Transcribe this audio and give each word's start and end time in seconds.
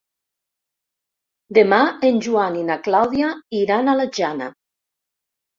Demà 1.57 1.79
en 2.09 2.17
Joan 2.29 2.57
i 2.63 2.65
na 2.71 2.79
Clàudia 2.89 3.29
iran 3.61 3.93
a 3.95 3.99
la 4.01 4.11
Jana. 4.21 4.53